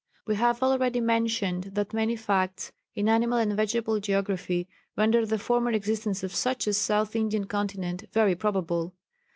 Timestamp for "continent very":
7.45-8.33